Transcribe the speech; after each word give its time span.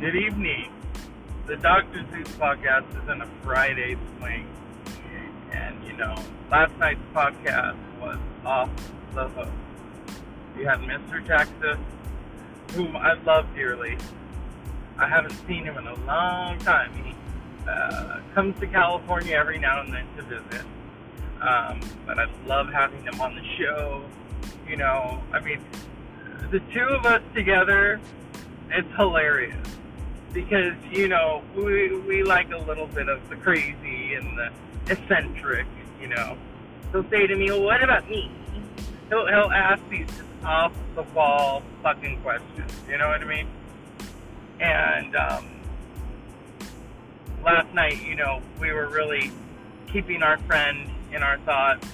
Good 0.00 0.16
evening. 0.16 0.72
The 1.46 1.56
Dr. 1.56 2.06
Zeus 2.10 2.28
podcast 2.38 2.88
is 3.02 3.06
in 3.10 3.20
a 3.20 3.26
Friday 3.42 3.98
swing. 4.16 4.48
And, 5.52 5.76
you 5.84 5.92
know, 5.92 6.14
last 6.50 6.74
night's 6.78 7.02
podcast 7.14 7.76
was 8.00 8.16
off 8.42 8.70
the 9.14 9.28
hook. 9.28 9.50
We 10.56 10.64
had 10.64 10.78
Mr. 10.78 11.22
Texas, 11.26 11.76
whom 12.72 12.96
I 12.96 13.12
love 13.24 13.46
dearly. 13.54 13.98
I 14.96 15.06
haven't 15.06 15.36
seen 15.46 15.64
him 15.64 15.76
in 15.76 15.86
a 15.86 15.94
long 16.06 16.56
time. 16.60 16.94
He 17.04 17.14
uh, 17.68 18.20
comes 18.34 18.58
to 18.60 18.66
California 18.68 19.36
every 19.36 19.58
now 19.58 19.82
and 19.82 19.92
then 19.92 20.06
to 20.16 20.22
visit. 20.22 20.66
Um, 21.42 21.80
but 22.06 22.18
I 22.18 22.26
love 22.46 22.70
having 22.72 23.02
him 23.02 23.20
on 23.20 23.34
the 23.34 23.44
show. 23.58 24.02
You 24.66 24.78
know, 24.78 25.22
I 25.30 25.40
mean, 25.40 25.60
the 26.50 26.60
two 26.72 26.88
of 26.88 27.04
us 27.04 27.20
together, 27.34 28.00
it's 28.70 28.88
hilarious 28.96 29.58
because 30.32 30.74
you 30.90 31.08
know 31.08 31.42
we 31.54 31.96
we 32.00 32.22
like 32.22 32.50
a 32.52 32.58
little 32.58 32.86
bit 32.86 33.08
of 33.08 33.26
the 33.28 33.36
crazy 33.36 34.14
and 34.14 34.38
the 34.38 34.50
eccentric. 34.88 35.66
You 36.00 36.08
know, 36.08 36.36
he'll 36.92 37.08
say 37.10 37.26
to 37.26 37.36
me, 37.36 37.50
well, 37.50 37.62
"What 37.62 37.82
about 37.82 38.08
me?" 38.08 38.30
He'll 39.08 39.26
he'll 39.26 39.50
ask 39.50 39.82
these 39.88 40.08
off 40.44 40.72
the 40.94 41.02
wall 41.02 41.62
fucking 41.82 42.20
questions. 42.22 42.72
You 42.88 42.98
know 42.98 43.08
what 43.08 43.20
I 43.20 43.24
mean? 43.24 43.48
And 44.60 45.16
um, 45.16 45.46
last 47.44 47.72
night, 47.74 48.02
you 48.02 48.14
know, 48.14 48.42
we 48.60 48.72
were 48.72 48.88
really 48.88 49.30
keeping 49.88 50.22
our 50.22 50.38
friend 50.38 50.90
in 51.12 51.22
our 51.22 51.38
thoughts 51.38 51.86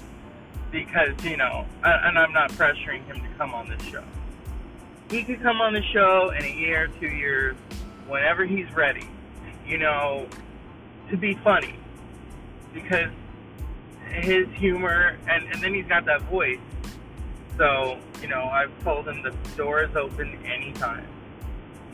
because 0.71 1.13
you 1.25 1.37
know, 1.37 1.65
and 1.83 2.19
I'm 2.19 2.33
not 2.33 2.51
pressuring 2.53 3.05
him 3.07 3.21
to 3.21 3.29
come 3.39 3.55
on 3.55 3.69
this 3.69 3.83
show. 3.83 4.05
He 5.11 5.23
could 5.23 5.41
come 5.41 5.61
on 5.61 5.73
the 5.73 5.83
show 5.83 6.31
in 6.31 6.45
a 6.45 6.53
year, 6.53 6.89
two 7.01 7.07
years, 7.07 7.57
whenever 8.09 8.45
he's 8.45 8.71
ready. 8.73 9.09
You 9.67 9.79
know, 9.79 10.27
to 11.11 11.17
be 11.17 11.35
funny 11.43 11.75
because 12.73 13.11
his 14.11 14.49
humor 14.55 15.17
and 15.29 15.45
and 15.53 15.63
then 15.63 15.75
he's 15.75 15.87
got 15.87 16.05
that 16.07 16.23
voice. 16.23 16.59
So 17.59 17.99
you 18.21 18.29
know, 18.29 18.45
I've 18.45 18.73
told 18.83 19.09
him 19.09 19.23
the 19.23 19.35
door 19.57 19.83
is 19.83 19.95
open 19.97 20.39
anytime. 20.45 21.07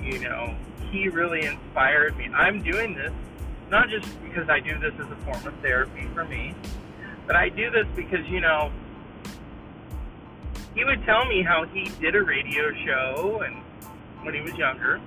You 0.00 0.18
know, 0.18 0.54
he 0.90 1.08
really 1.08 1.46
inspired 1.46 2.16
me. 2.16 2.28
I'm 2.34 2.62
doing 2.62 2.94
this 2.94 3.12
not 3.72 3.88
just 3.88 4.06
because 4.22 4.50
I 4.50 4.60
do 4.60 4.78
this 4.78 4.92
as 5.00 5.10
a 5.10 5.16
form 5.24 5.46
of 5.46 5.54
therapy 5.60 6.06
for 6.12 6.26
me, 6.26 6.54
but 7.26 7.36
I 7.36 7.48
do 7.48 7.70
this 7.70 7.86
because, 7.96 8.24
you 8.28 8.38
know, 8.38 8.70
he 10.74 10.84
would 10.84 11.02
tell 11.06 11.24
me 11.24 11.42
how 11.42 11.64
he 11.64 11.90
did 11.98 12.14
a 12.14 12.22
radio 12.22 12.70
show 12.84 13.42
and 13.44 13.56
when 14.24 14.34
he 14.34 14.42
was 14.42 14.54
younger. 14.56 15.00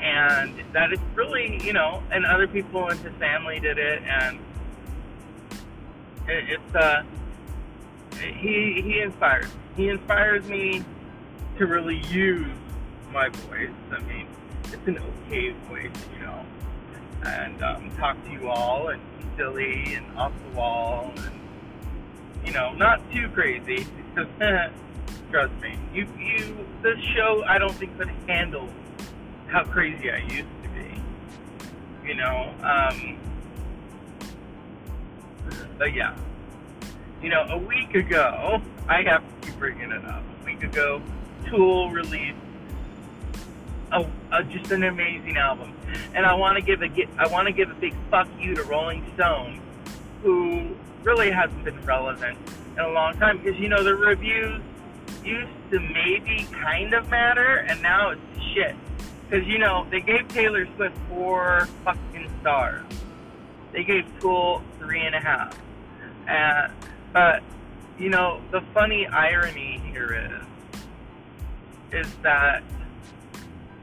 And 0.00 0.62
that 0.72 0.92
it's 0.92 1.02
really, 1.14 1.62
you 1.64 1.72
know, 1.72 2.02
and 2.10 2.26
other 2.26 2.46
people 2.46 2.88
in 2.88 2.98
his 2.98 3.12
family 3.14 3.58
did 3.60 3.78
it, 3.78 4.02
and 4.02 4.38
it, 6.28 6.44
it's 6.50 6.74
uh, 6.74 7.02
he 8.18 8.82
he 8.82 9.00
inspires 9.00 9.46
he 9.76 9.88
inspires 9.88 10.46
me 10.48 10.84
to 11.58 11.66
really 11.66 12.02
use 12.08 12.52
my 13.12 13.28
voice. 13.28 13.70
I 13.92 14.00
mean, 14.02 14.26
it's 14.64 14.86
an 14.86 14.98
okay 14.98 15.50
voice, 15.68 15.90
you 16.12 16.26
know, 16.26 16.44
and 17.24 17.62
um, 17.62 17.90
talk 17.96 18.22
to 18.24 18.30
you 18.30 18.48
all 18.48 18.88
and 18.88 19.00
be 19.18 19.24
silly 19.36 19.94
and 19.94 20.18
off 20.18 20.32
the 20.48 20.56
wall 20.56 21.12
and 21.16 21.40
you 22.44 22.52
know 22.52 22.74
not 22.74 23.00
too 23.12 23.28
crazy 23.30 23.86
because 24.14 24.28
trust 25.30 25.52
me 25.62 25.78
you 25.92 26.06
you 26.18 26.66
this 26.82 26.98
show 27.16 27.42
I 27.46 27.58
don't 27.58 27.74
think 27.74 27.96
could 27.98 28.10
handle 28.28 28.68
how 29.48 29.64
crazy 29.64 30.10
I 30.10 30.18
used 30.18 30.48
to 30.62 30.68
be 30.70 32.08
you 32.08 32.14
know 32.14 32.52
um 32.62 33.18
but 35.78 35.94
yeah 35.94 36.14
you 37.22 37.28
know 37.28 37.42
a 37.48 37.58
week 37.58 37.94
ago 37.94 38.60
I 38.88 39.02
have 39.02 39.22
to 39.22 39.46
keep 39.46 39.58
bringing 39.58 39.90
it 39.90 40.04
up 40.04 40.22
a 40.42 40.44
week 40.44 40.62
ago 40.62 41.02
Tool 41.46 41.90
released 41.90 42.38
a, 43.94 44.06
a, 44.32 44.44
just 44.44 44.70
an 44.72 44.82
amazing 44.82 45.36
album. 45.36 45.72
And 46.14 46.26
I 46.26 46.34
want 46.34 46.56
to 46.56 46.62
give 46.62 46.82
a 46.82 46.90
I 47.18 47.26
want 47.28 47.46
to 47.46 47.52
give 47.52 47.70
a 47.70 47.74
big 47.74 47.94
fuck 48.10 48.28
you 48.38 48.54
to 48.54 48.62
Rolling 48.64 49.04
Stone, 49.14 49.60
who 50.22 50.74
really 51.02 51.30
hasn't 51.30 51.64
been 51.64 51.80
relevant 51.84 52.38
in 52.72 52.80
a 52.80 52.88
long 52.88 53.16
time 53.18 53.38
because 53.38 53.58
you 53.58 53.68
know 53.68 53.82
the 53.82 53.94
reviews 53.94 54.60
used 55.24 55.52
to 55.70 55.80
maybe 55.80 56.46
kind 56.50 56.92
of 56.94 57.08
matter, 57.08 57.64
and 57.68 57.80
now 57.82 58.10
it's 58.10 58.20
shit. 58.54 58.74
Because 59.28 59.46
you 59.46 59.58
know 59.58 59.86
they 59.90 60.00
gave 60.00 60.28
Taylor 60.28 60.66
Swift 60.76 60.96
four 61.08 61.68
fucking 61.84 62.30
stars. 62.40 62.84
They 63.72 63.84
gave 63.84 64.06
Tool 64.20 64.62
three 64.78 65.00
and 65.00 65.14
a 65.14 65.20
half. 65.20 65.58
Uh, 66.28 66.68
but 67.12 67.42
you 67.98 68.08
know 68.08 68.40
the 68.50 68.60
funny 68.72 69.06
irony 69.06 69.80
here 69.90 70.30
is 71.92 72.06
is 72.06 72.12
that 72.22 72.62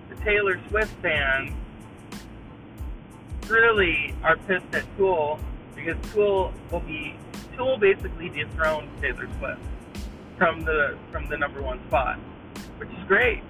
the 0.09 0.15
Taylor 0.23 0.59
Swift 0.69 0.93
fans 1.01 1.51
really 3.47 4.13
are 4.23 4.37
pissed 4.37 4.73
at 4.73 4.85
Tool 4.97 5.39
because 5.75 5.97
Tool 6.13 6.53
will 6.71 6.79
be 6.81 7.15
Tool 7.57 7.77
basically 7.77 8.29
dethroned 8.29 8.89
Taylor 9.01 9.27
Swift 9.39 9.61
from 10.37 10.63
the 10.63 10.97
from 11.11 11.27
the 11.27 11.37
number 11.37 11.61
one 11.61 11.79
spot, 11.87 12.17
which 12.77 12.89
is 12.89 13.03
great. 13.07 13.43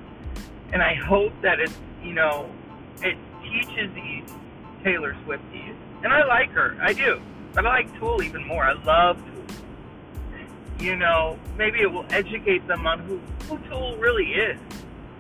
And 0.74 0.82
I 0.82 0.94
hope 0.94 1.34
that 1.42 1.60
it 1.60 1.72
you 2.04 2.14
know 2.14 2.50
it 3.02 3.18
teaches 3.44 3.94
these 3.94 4.24
Taylor 4.84 5.16
Swifties, 5.26 5.76
and 6.04 6.14
I 6.14 6.26
like 6.26 6.52
her, 6.52 6.78
I 6.82 6.94
do, 6.94 7.22
but 7.54 7.66
I 7.66 7.70
like 7.70 8.00
Tool 8.00 8.24
even 8.24 8.46
more. 8.46 8.64
I 8.64 8.74
love 8.74 9.18
Tool. 9.18 9.58
You 10.80 10.96
know, 10.96 11.38
maybe 11.58 11.82
it 11.82 11.92
will 11.92 12.06
educate 12.10 12.68
them 12.68 12.88
on 12.88 13.00
who 13.00 13.20
who 13.48 13.58
Tool 13.70 13.98
really 13.98 14.32
is. 14.32 14.58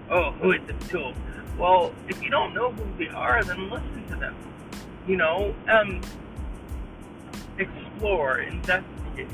Oh, 0.10 0.32
who 0.32 0.54
is 0.54 0.62
this 0.68 0.90
Tool? 0.90 1.14
Well, 1.58 1.94
if 2.08 2.22
you 2.24 2.30
don't 2.30 2.54
know 2.54 2.72
who 2.72 2.98
they 2.98 3.10
are, 3.10 3.44
then 3.44 3.70
listen 3.70 4.08
to 4.10 4.16
them. 4.16 4.36
You 5.08 5.18
know, 5.18 5.54
um, 5.68 6.02
explore, 7.58 8.40
investigate. 8.40 9.28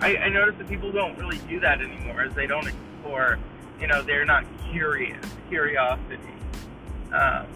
I, 0.00 0.16
I 0.16 0.28
notice 0.28 0.56
that 0.58 0.68
people 0.68 0.92
don't 0.92 1.18
really 1.18 1.38
do 1.48 1.60
that 1.60 1.80
anymore, 1.80 2.22
as 2.22 2.34
they 2.34 2.46
don't 2.46 2.66
explore. 2.66 3.38
You 3.80 3.86
know, 3.86 4.02
they're 4.02 4.24
not 4.24 4.44
curious, 4.70 5.24
curiosity. 5.48 6.18
Um, 7.12 7.46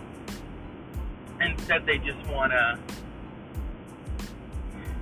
instead, 1.40 1.86
they 1.86 1.98
just 1.98 2.24
want 2.28 2.52
to, 2.52 2.78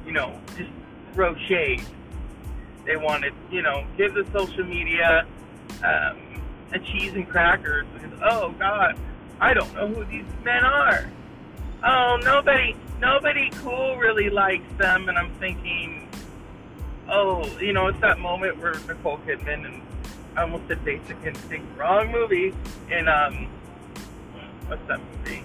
you 0.06 0.12
know, 0.12 0.38
just 0.56 0.70
throw 1.14 1.34
shade. 1.46 1.84
They 2.84 2.96
want 2.96 3.24
to, 3.24 3.30
you 3.50 3.62
know, 3.62 3.86
give 3.96 4.14
the 4.14 4.26
social 4.32 4.64
media. 4.64 5.26
Um, 5.84 6.30
a 6.72 6.78
cheese 6.78 7.12
and 7.14 7.28
crackers 7.28 7.86
because 7.92 8.18
oh 8.22 8.54
god, 8.58 8.96
I 9.40 9.54
don't 9.54 9.72
know 9.74 9.88
who 9.88 10.04
these 10.04 10.24
men 10.44 10.64
are. 10.64 11.10
Oh, 11.84 12.18
nobody, 12.22 12.76
nobody 13.00 13.50
cool 13.50 13.96
really 13.96 14.28
likes 14.28 14.70
them, 14.78 15.08
and 15.08 15.18
I'm 15.18 15.32
thinking, 15.36 16.08
oh, 17.08 17.46
you 17.58 17.72
know, 17.72 17.86
it's 17.86 18.00
that 18.00 18.18
moment 18.18 18.58
where 18.58 18.74
Nicole 18.86 19.18
Kidman 19.26 19.64
and 19.64 19.82
I 20.40 20.44
almost 20.44 20.68
said 20.68 20.82
Basic 20.86 21.18
Instinct, 21.22 21.78
wrong 21.78 22.10
movie, 22.10 22.54
and 22.90 23.10
um, 23.10 23.46
what's 24.68 24.80
that 24.88 24.98
movie? 24.98 25.44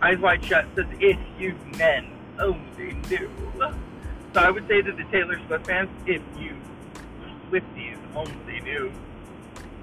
Eyes 0.00 0.18
Wide 0.18 0.42
Shut 0.42 0.64
says, 0.74 0.86
if 0.98 1.18
you 1.38 1.54
men 1.76 2.10
only 2.38 2.94
knew. 3.10 3.30
So 4.32 4.40
I 4.40 4.50
would 4.50 4.66
say 4.66 4.80
to 4.80 4.92
the 4.92 5.04
Taylor 5.04 5.38
Swift 5.46 5.66
fans, 5.66 5.90
if 6.06 6.22
you 6.38 6.56
Swifties 7.50 7.98
only 8.14 8.60
knew 8.60 8.90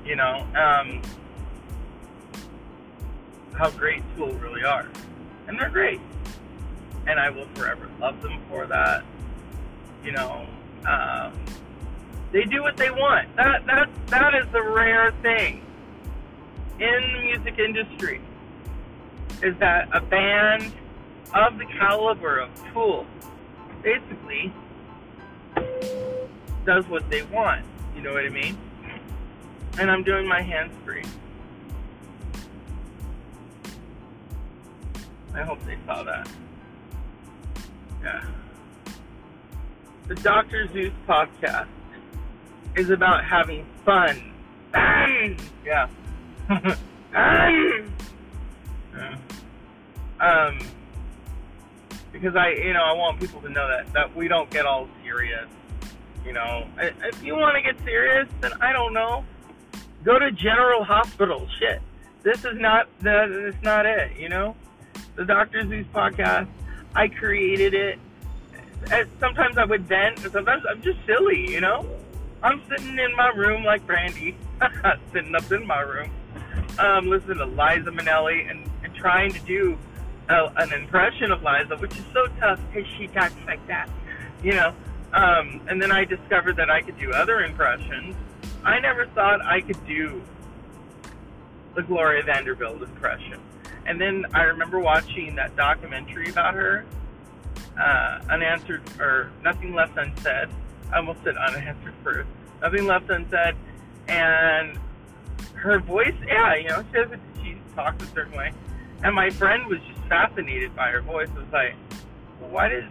you 0.06 0.16
know, 0.16 0.45
um, 0.56 1.01
how 3.54 3.69
great 3.69 4.01
Tool 4.18 4.31
really 4.33 4.63
are. 4.63 4.89
And 5.48 5.59
they're 5.59 5.69
great. 5.69 6.01
And 7.07 7.19
I 7.19 7.30
will 7.30 7.48
forever 7.54 7.89
love 8.00 8.21
them 8.21 8.42
for 8.50 8.66
that. 8.66 9.04
You 10.04 10.13
know, 10.13 10.48
um, 10.88 11.33
they 12.33 12.44
do 12.44 12.62
what 12.62 12.75
they 12.75 12.91
want. 12.91 13.33
That 13.38 13.65
that 13.65 13.89
that 14.07 14.35
is 14.35 14.45
the 14.51 14.62
rare 14.62 15.13
thing 15.21 15.65
in 16.80 17.01
the 17.13 17.21
music 17.21 17.57
industry. 17.57 18.19
Is 19.41 19.56
that 19.59 19.88
a 19.94 20.01
band 20.01 20.74
of 21.33 21.57
the 21.57 21.65
caliber 21.65 22.39
of 22.39 22.50
Tool 22.74 23.06
basically 23.81 24.53
does 26.65 26.85
what 26.89 27.09
they 27.09 27.21
want. 27.24 27.65
You 27.95 28.01
know 28.01 28.12
what 28.12 28.25
I 28.25 28.30
mean? 28.30 28.57
and 29.80 29.89
I'm 29.89 30.03
doing 30.03 30.27
my 30.27 30.41
hands 30.41 30.74
free. 30.85 31.03
I 35.33 35.41
hope 35.41 35.63
they 35.65 35.77
saw 35.85 36.03
that. 36.03 36.30
Yeah. 38.03 38.24
The 40.07 40.15
Dr. 40.15 40.71
Zeus 40.71 40.94
podcast 41.07 41.68
is 42.75 42.90
about 42.90 43.24
having 43.24 43.66
fun. 43.86 44.31
yeah. 44.74 45.88
Um, 50.20 50.58
because 52.14 52.34
I, 52.38 52.52
you 52.52 52.72
know, 52.72 52.84
I 52.84 52.94
want 52.94 53.20
people 53.20 53.42
to 53.42 53.50
know 53.50 53.68
that 53.68 53.92
that 53.92 54.16
we 54.16 54.30
don't 54.30 54.50
get 54.50 54.66
all 54.66 54.88
serious. 55.04 55.48
You 56.25 56.31
know, 56.31 56.66
if 56.78 57.22
you 57.22 57.36
want 57.36 57.58
to 57.58 57.62
get 57.62 57.78
serious, 57.84 58.30
then 58.40 58.54
I 58.62 58.72
don't 58.72 58.94
know. 58.94 59.26
Go 60.06 60.19
to 60.19 60.31
General 60.31 60.86
Hospital. 60.86 61.46
Shit, 61.60 61.81
this 62.22 62.46
is 62.46 62.58
not 62.58 62.88
the. 63.02 63.48
It's 63.48 63.62
not 63.64 63.86
it. 63.86 64.18
You 64.18 64.30
know, 64.30 64.56
the 65.16 65.26
Doctor 65.26 65.68
Zeus 65.68 65.86
podcast. 65.94 66.48
I 66.96 67.10
created 67.10 67.74
it. 67.74 68.00
Sometimes 69.19 69.58
I 69.58 69.66
would 69.66 69.88
vent, 69.88 70.24
and 70.24 70.31
sometimes 70.31 70.64
I'm 70.69 70.81
just 70.81 71.00
silly. 71.06 71.52
You 71.52 71.60
know, 71.60 71.86
I'm 72.44 72.62
sitting 72.69 73.00
in 73.00 73.16
my 73.16 73.30
room 73.30 73.63
like 73.63 73.88
Brandy, 73.88 74.36
sitting 75.13 75.34
up 75.34 75.50
in 75.50 75.66
my 75.66 75.80
room, 75.80 76.12
um, 76.78 77.07
listening 77.07 77.38
to 77.38 77.45
Liza 77.45 77.92
Minnelli 77.92 78.51
and, 78.51 78.69
and 78.84 78.94
trying 78.94 79.31
to 79.31 79.40
do 79.40 79.78
a, 80.28 80.51
an 80.57 80.74
impression 80.74 81.31
of 81.31 81.42
Liza, 81.42 81.78
which 81.78 81.98
is 81.98 82.04
so 82.12 82.28
tough 82.42 82.60
because 82.72 82.90
she 82.98 83.07
talks 83.07 83.34
like 83.48 83.66
that, 83.68 83.90
you 84.44 84.51
know. 84.51 84.74
Um, 85.13 85.62
and 85.69 85.81
then 85.81 85.92
I 85.92 86.04
discovered 86.04 86.57
that 86.57 86.69
I 86.69 86.81
could 86.81 86.98
do 86.98 87.13
other 87.13 87.45
impressions. 87.45 88.13
I 88.66 88.80
never 88.80 89.06
thought 89.07 89.42
I 89.45 89.62
could 89.62 89.86
do 89.88 90.22
the 91.75 91.84
Gloria 91.84 92.24
Vanderbilt 92.24 92.81
impression. 92.81 93.40
And 93.86 94.01
then 94.01 94.25
I 94.34 94.44
remember 94.44 94.80
watching 94.80 95.36
that 95.36 95.56
documentary 95.56 96.30
about 96.30 96.56
her, 96.56 96.84
uh, 97.80 98.19
unanswered 98.30 98.81
or 99.00 99.31
nothing 99.44 99.74
left 99.74 99.98
unsaid. 99.98 100.50
Almost 100.95 101.24
said 101.24 101.36
unanswered 101.38 101.94
first. 102.04 102.30
Nothing 102.62 102.86
left 102.86 103.10
unsaid, 103.10 103.56
and 104.07 104.78
her 105.56 105.80
voice, 105.80 106.13
yeah, 106.25 106.56
you 106.56 106.69
know, 106.69 106.84
she 106.92 107.00
has 107.00 107.12
a, 107.12 107.19
she 107.44 107.57
talks 107.75 108.04
a 108.04 108.07
certain 108.13 108.38
way, 108.38 108.54
and 109.04 109.16
my 109.16 109.30
friend 109.31 109.66
was 109.68 109.80
just 109.80 110.00
fascinated 110.07 110.75
by 110.75 110.92
her 110.92 111.01
voice. 111.01 111.30
It 111.30 111.40
was 111.40 111.51
like, 111.51 111.75
why 112.51 112.69
does 112.69 112.84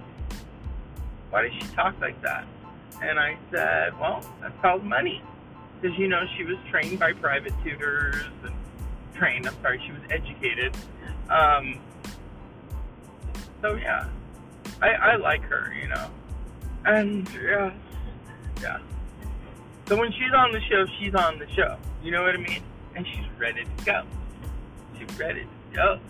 why 1.30 1.42
does 1.42 1.52
she 1.52 1.74
talk 1.74 1.94
like 2.00 2.20
that? 2.22 2.44
And 3.00 3.18
I 3.18 3.38
said, 3.50 3.98
well, 3.98 4.24
that's 4.40 4.58
called 4.60 4.84
money, 4.84 5.22
because 5.80 5.96
you 5.98 6.08
know 6.08 6.24
she 6.36 6.44
was 6.44 6.56
trained 6.70 6.98
by 6.98 7.12
private 7.12 7.54
tutors 7.62 8.24
and 8.44 8.54
trained. 9.14 9.46
I'm 9.46 9.54
sorry, 9.62 9.80
she 9.86 9.92
was 9.92 10.02
educated. 10.10 10.76
Um, 11.30 11.78
so 13.62 13.74
yeah, 13.74 14.08
I, 14.82 14.88
I 14.90 15.16
like 15.16 15.42
her, 15.42 15.72
you 15.80 15.88
know, 15.88 16.10
and 16.84 17.28
yeah, 17.42 17.72
yeah. 18.62 18.78
So 19.86 19.96
when 19.96 20.12
she's 20.12 20.32
on 20.34 20.52
the 20.52 20.60
show, 20.60 20.86
she's 20.98 21.14
on 21.14 21.38
the 21.38 21.48
show. 21.50 21.76
You 22.02 22.12
know 22.12 22.22
what 22.22 22.34
I 22.34 22.38
mean? 22.38 22.62
And 22.94 23.06
she's 23.06 23.26
ready 23.38 23.64
to 23.64 23.84
go. 23.84 24.04
She's 24.98 25.18
ready 25.18 25.42
to 25.42 25.76
go. 25.76 26.00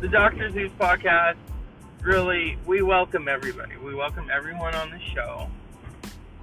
The 0.00 0.08
Doctor 0.08 0.50
Zeus 0.50 0.70
podcast, 0.78 1.36
really, 2.02 2.56
we 2.66 2.82
welcome 2.82 3.28
everybody. 3.28 3.76
We 3.76 3.94
welcome 3.94 4.30
everyone 4.32 4.74
on 4.74 4.90
the 4.90 5.00
show. 5.14 5.48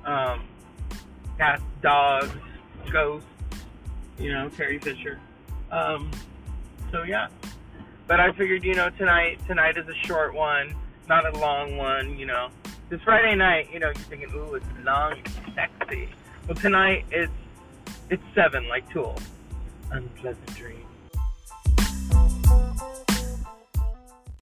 Um, 0.03 0.43
cats, 1.37 1.63
dogs, 1.81 2.31
ghosts, 2.91 3.27
you 4.19 4.33
know, 4.33 4.49
Carrie 4.55 4.79
Fisher. 4.79 5.19
Um, 5.71 6.11
so 6.91 7.03
yeah. 7.03 7.27
But 8.07 8.19
I 8.19 8.31
figured, 8.33 8.63
you 8.65 8.73
know, 8.73 8.89
tonight 8.89 9.39
tonight 9.47 9.77
is 9.77 9.87
a 9.87 10.07
short 10.07 10.33
one, 10.33 10.75
not 11.07 11.25
a 11.25 11.39
long 11.39 11.77
one, 11.77 12.17
you 12.19 12.25
know. 12.25 12.49
This 12.91 13.01
Friday 13.03 13.35
night, 13.35 13.69
you 13.71 13.79
know, 13.79 13.87
you're 13.87 13.95
thinking, 13.95 14.29
ooh, 14.35 14.55
it's 14.55 14.65
long, 14.83 15.13
it's 15.23 15.55
sexy. 15.55 16.09
Well, 16.45 16.57
tonight 16.57 17.05
it's 17.09 17.31
it's 18.09 18.21
seven, 18.35 18.67
like 18.67 18.89
Tool. 18.89 19.17
Unpleasant 19.91 20.53
dreams. 20.57 20.80